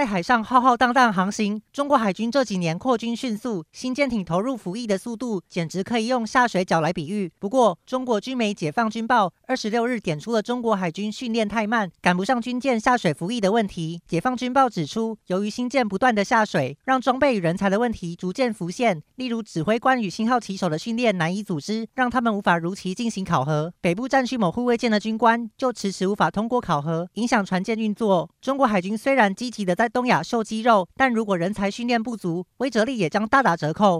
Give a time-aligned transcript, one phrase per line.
[0.00, 7.30] 在海上浩浩荡荡航行，中国海军这几年扩军迅速，新舰艇投入服役的速度简直可以用下水饺来比喻。
[7.38, 14.00] 不过，中国军媒《解放军报》二十六日点出了中国海军训练太慢，赶不上军舰下水服役的问题。
[14.10, 23.70] 《解放军报》指出，由于新舰不断的下水，让装备与人才的问题逐渐浮现，例如指挥官与信号旗手的训练难以组织，让他们无法如期进行考核。
[23.82, 28.30] 北部战区某护卫舰的军官就迟迟无法通过考核，影响船舰运作。
[28.40, 33.98] 中国海军虽然积极的在东亚秀肌肉，但如果人才训练不足，威慑力也将大打折扣。